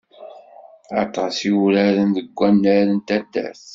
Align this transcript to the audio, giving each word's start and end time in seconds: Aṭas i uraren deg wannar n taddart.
Aṭas 1.03 1.35
i 1.49 1.51
uraren 1.63 2.09
deg 2.17 2.27
wannar 2.37 2.85
n 2.89 2.97
taddart. 3.07 3.65